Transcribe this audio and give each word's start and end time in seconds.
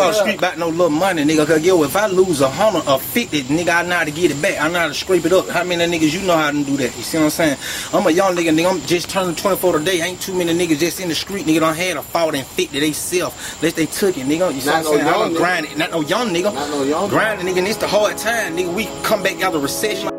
off 0.00 0.14
the 0.14 0.20
street 0.20 0.38
about 0.38 0.58
no 0.58 0.68
little 0.68 0.90
money, 0.90 1.24
nigga. 1.24 1.46
Cause 1.46 1.62
yo, 1.64 1.82
if 1.84 1.96
I 1.96 2.06
lose 2.06 2.40
a 2.40 2.48
hundred 2.48 2.88
or 2.88 2.98
fifty, 2.98 3.42
nigga, 3.44 3.68
I 3.76 3.82
know 3.82 3.96
how 3.96 4.04
to 4.04 4.10
get 4.10 4.30
it 4.30 4.40
back. 4.40 4.60
I 4.60 4.68
know 4.68 4.78
how 4.80 4.88
to 4.88 4.94
scrape 4.94 5.24
it 5.24 5.32
up. 5.32 5.48
How 5.48 5.64
many 5.64 5.84
niggas 5.86 6.12
you 6.12 6.26
know 6.26 6.36
how 6.36 6.50
to 6.50 6.64
do 6.64 6.76
that? 6.78 6.96
You 6.96 7.02
see 7.02 7.18
what 7.18 7.24
I'm 7.24 7.30
saying? 7.30 7.58
I'm 7.92 8.06
a 8.06 8.10
young 8.10 8.34
nigga, 8.36 8.56
nigga. 8.56 8.70
I'm 8.70 8.80
just 8.86 9.10
turning 9.10 9.34
24 9.34 9.78
today. 9.78 10.00
Ain't 10.02 10.20
too 10.20 10.34
many 10.34 10.52
niggas 10.54 10.78
just 10.78 11.00
in 11.00 11.08
the 11.08 11.14
street, 11.14 11.46
nigga. 11.46 11.60
Don't 11.60 11.76
had 11.76 11.96
a 11.96 12.02
40 12.02 12.38
and 12.38 12.46
50 12.46 12.80
they 12.80 12.92
self. 12.92 13.60
Unless 13.60 13.74
they 13.74 13.86
took 13.86 14.16
it, 14.16 14.26
nigga. 14.26 14.54
You 14.54 14.60
see 14.60 14.66
Not 14.70 14.84
what 14.84 15.00
I'm 15.00 15.06
no 15.06 15.12
saying? 15.12 15.22
I 15.22 15.28
nigga. 15.28 15.36
grind 15.36 15.66
it. 15.66 15.78
Not 15.78 15.90
no 15.90 16.00
young 16.02 16.28
nigga. 16.30 16.54
Not 16.54 16.70
no 16.70 16.82
young 16.84 17.08
Grinding, 17.08 17.46
nigga. 17.46 17.58
And 17.58 17.68
it's 17.68 17.76
the 17.78 17.88
hard 17.88 18.16
time, 18.18 18.56
nigga. 18.56 18.72
We 18.74 18.86
come 19.02 19.22
back 19.22 19.40
out 19.42 19.54
of 19.54 19.62
recession. 19.62 20.17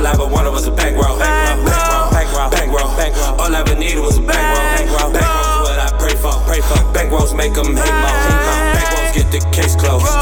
All 0.00 0.06
I 0.06 0.12
ever 0.12 0.26
wanted 0.26 0.52
was 0.52 0.66
a 0.66 0.70
bankroll. 0.70 1.18
Bankroll, 1.18 2.10
bankroll, 2.10 2.48
bankroll, 2.48 2.96
bankroll. 2.96 3.38
All 3.38 3.54
I 3.54 3.60
ever 3.60 3.74
needed 3.74 4.00
was 4.00 4.16
a 4.16 4.22
bankroll. 4.22 5.12
Bankrolls 5.12 5.60
what 5.60 5.78
I 5.78 5.94
pray 5.98 6.16
for, 6.16 6.32
pray 6.48 6.60
for. 6.62 6.78
Bankrolls 6.96 7.36
make 7.36 7.52
'em 7.52 7.76
hate 7.76 7.92
more. 8.00 8.72
Bankrolls 8.72 9.12
get 9.12 9.30
the 9.30 9.40
case 9.50 9.76
closed. 9.76 10.19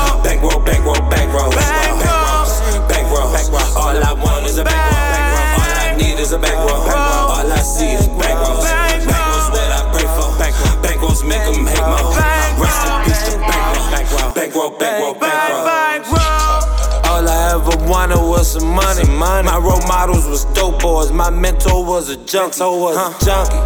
I 17.89 18.05
ever 18.05 18.12
wanted 18.12 18.28
was 18.28 18.53
some 18.53 18.69
money. 18.69 19.08
My 19.08 19.41
role 19.56 19.81
models 19.89 20.27
was 20.27 20.44
dope 20.53 20.81
boys. 20.81 21.11
My 21.11 21.31
mentor 21.31 21.84
was 21.84 22.11
a 22.11 22.17
junk, 22.25 22.53
so 22.53 22.77
was 22.77 22.97
a 22.97 23.25
junkie. 23.25 23.56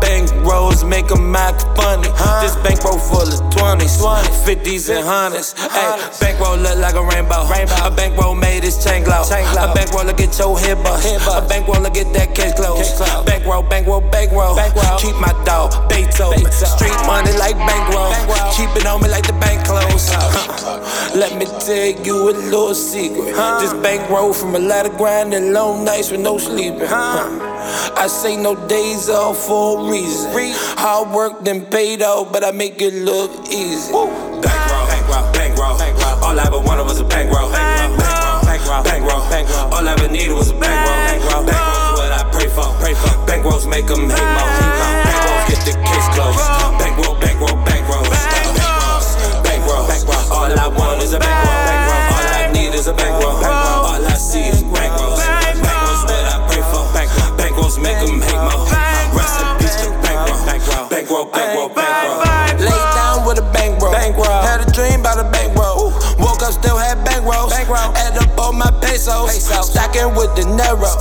Bank 0.00 0.30
rolls 0.46 0.84
make 0.84 1.10
'em 1.10 1.34
act 1.34 1.66
funny. 1.76 2.08
This 2.40 2.54
bankroll 2.62 2.98
full 2.98 3.26
of 3.26 3.40
20s, 3.50 3.98
50s, 4.44 4.88
and 4.88 5.04
hundreds. 5.04 5.54
Hey, 5.58 5.98
bankroll 6.20 6.56
look 6.58 6.78
like 6.78 6.94
a 6.94 7.02
rainbow. 7.02 7.42
A 7.84 7.90
bankroll 7.90 8.34
made 8.36 8.62
his 8.62 8.82
chain 8.84 9.02
glow. 9.02 9.22
A 9.22 9.74
bankroll 9.74 10.04
to 10.04 10.12
get 10.12 10.38
your 10.38 10.58
head 10.58 10.82
bust. 10.84 11.06
A 11.26 11.40
bankroll 11.40 11.82
to 11.82 11.90
get 11.90 12.12
that 12.14 12.34
case 12.34 12.54
closed. 12.54 13.02
Bankroll, 13.26 13.62
bankroll, 13.62 14.00
bankroll. 14.00 14.54
Keep 14.98 15.16
my 15.16 15.34
dog, 15.44 15.88
Beethoven. 15.88 16.50
Street 16.52 16.98
money 17.06 17.32
like 17.32 17.58
bankroll. 17.58 18.14
Keep 18.56 18.76
it 18.76 18.86
on 18.86 19.02
me 19.02 19.08
like 19.08 19.26
the 19.26 19.32
bank 19.34 19.64
closed. 19.64 20.14
Let 21.14 21.36
me 21.36 21.44
tell 21.44 22.04
you 22.06 22.30
a 22.30 22.32
little 22.32 22.74
secret. 22.74 23.34
This 23.60 23.74
bankroll 23.84 24.32
from 24.32 24.54
a 24.54 24.58
lot 24.58 24.86
of 24.86 24.96
grind 24.96 25.34
and 25.34 25.52
long 25.52 25.84
nights 25.84 26.10
with 26.10 26.20
no 26.20 26.38
sleeping. 26.38 26.88
I 26.88 28.06
say 28.08 28.36
no 28.36 28.54
days 28.66 29.10
off 29.10 29.36
for 29.46 29.78
a 29.78 29.90
reason. 29.90 30.30
Hard 30.78 31.10
work 31.14 31.44
then 31.44 31.66
paid 31.66 32.02
off, 32.02 32.32
but 32.32 32.44
I 32.44 32.50
make 32.50 32.80
it 32.80 32.94
look 32.94 33.30
easy. 33.50 33.92
Bankroll, 33.92 35.32
bankroll, 35.36 35.78
bankroll. 35.78 36.24
All 36.24 36.40
I 36.40 36.44
ever 36.46 36.60
wanted 36.60 36.84
was 36.84 37.00
a 37.00 37.04
bankroll. 37.04 37.52
Bankroll, 37.52 38.42
bankroll, 38.44 38.82
bankroll, 38.82 39.28
bankroll. 39.28 39.74
All 39.74 39.86
I 39.86 39.92
ever 39.92 40.08
needed 40.08 40.32
was 40.32 40.50
a 40.50 40.54
bankroll. 40.54 40.96
Bankroll, 40.96 41.44
Bankrolls 41.44 41.92
what 41.98 42.12
I 42.12 42.24
pray 42.32 42.48
for, 42.48 42.64
pray 42.80 42.94
for. 42.94 43.12
Bankrolls 43.28 43.68
make 43.68 43.84
'em 43.90 44.08
hate 44.08 44.32
more. 44.34 44.41
Still 66.52 66.76
had 66.76 66.98
bankrolls. 67.06 67.50
Bankroll. 67.50 67.96
Add 67.96 68.18
up 68.18 68.38
all 68.38 68.52
my 68.52 68.70
pesos. 68.80 69.32
Stacking 69.42 70.14
with 70.14 70.34
the 70.36 70.44
narrow. 70.44 70.92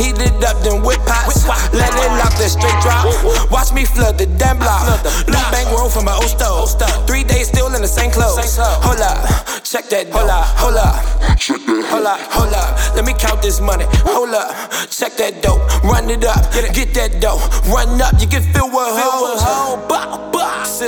Heat 0.00 0.18
it 0.18 0.42
up, 0.44 0.60
then 0.64 0.82
whip 0.82 1.00
pots. 1.06 1.46
Let 1.72 1.92
it 1.92 2.10
lock, 2.18 2.34
then 2.38 2.48
straight 2.48 2.80
drop. 2.82 3.06
Watch 3.50 3.72
me 3.72 3.84
flood 3.84 4.18
the 4.18 4.26
damn 4.26 4.58
block. 4.58 4.82
Blue 5.26 5.44
bankroll 5.52 5.88
from 5.88 6.06
my 6.06 6.14
old 6.14 6.28
stove. 6.28 6.70
Three 7.06 7.24
days 7.24 7.48
still 7.48 7.72
in 7.74 7.82
the 7.82 7.88
same 7.88 8.10
clothes. 8.10 8.56
Hold 8.58 9.00
up, 9.00 9.24
check 9.62 9.88
that. 9.90 10.08
Hold 10.10 10.30
up, 10.30 10.46
hold 10.56 10.76
up. 10.76 11.04
Hold 11.44 12.06
up, 12.06 12.20
hold 12.32 12.54
up. 12.54 12.96
Let 12.96 13.04
me 13.04 13.12
count 13.12 13.42
this 13.42 13.60
money. 13.60 13.84
Hold 14.06 14.34
up, 14.34 14.70
check 14.88 15.16
that 15.18 15.42
dope. 15.42 15.60
Run 15.84 16.08
it 16.08 16.24
up, 16.24 16.52
get 16.72 16.94
that 16.94 17.20
dough. 17.20 17.38
Run 17.68 18.00
up, 18.00 18.14
you 18.20 18.26
can 18.26 18.42
feel 18.54 18.70
what 18.70 18.88
hoes. 18.96 19.42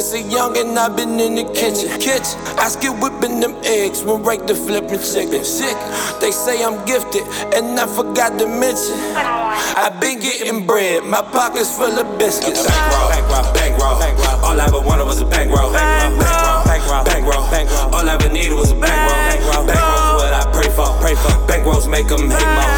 Since 0.06 0.22
a 0.22 0.30
young 0.30 0.56
and 0.56 0.78
I've 0.78 0.94
been 0.94 1.18
in 1.18 1.34
the 1.34 1.42
kitchen. 1.50 1.90
Kitchen. 1.98 2.38
I 2.62 2.68
skill 2.68 2.94
whipping 2.94 3.40
them 3.40 3.56
eggs 3.64 4.04
when 4.04 4.22
break 4.22 4.46
the 4.46 4.54
flipping 4.54 5.02
chicken. 5.02 5.42
Sick. 5.42 5.74
They 6.20 6.30
say 6.30 6.62
I'm 6.62 6.78
gifted, 6.86 7.26
and 7.50 7.74
I 7.74 7.90
forgot 7.90 8.38
to 8.38 8.46
mention. 8.46 8.94
I 9.18 9.90
been 9.98 10.20
getting 10.20 10.64
bread, 10.64 11.02
my 11.02 11.22
pockets 11.22 11.74
full 11.74 11.90
of 11.90 12.06
biscuits. 12.20 12.62
Bankroll, 12.62 13.08
bankroll, 13.10 13.54
bankroll, 13.54 13.98
bankroll. 13.98 14.44
All 14.46 14.60
I 14.60 14.66
ever 14.66 14.80
wanted 14.80 15.06
was 15.06 15.20
a 15.20 15.26
bankroll. 15.26 15.72
Bankroll, 15.72 16.62
bankroll, 16.70 17.02
bankroll, 17.02 17.50
bankroll. 17.50 17.94
All 17.94 18.06
I 18.08 18.14
ever 18.14 18.28
needed 18.28 18.54
was 18.54 18.70
a 18.70 18.78
bankroll. 18.78 19.10
Bankroll, 19.10 19.66
bankrolls 19.66 20.22
what 20.22 20.32
I 20.32 20.46
pray 20.54 20.70
for, 20.70 20.86
pray 21.02 21.16
for. 21.18 21.34
Bankrolls 21.50 21.90
make 21.90 22.06
'em 22.14 22.30
hate 22.30 22.46
more. 22.54 22.70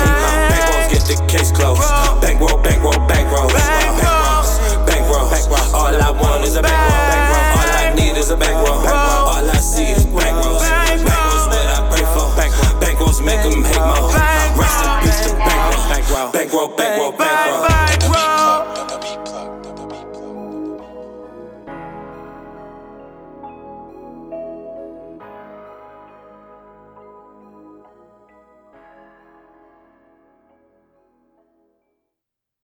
Bankrolls 0.48 0.88
get 0.88 1.04
the 1.04 1.16
case 1.28 1.52
closed. 1.52 1.84
Bankroll, 2.24 2.56
bankroll, 2.64 2.96
bankroll. 3.04 3.52
Bankrolls, 3.52 3.87
Bankroll, 16.18 16.32
bankroll, 16.32 16.68
bankroll. 16.76 16.97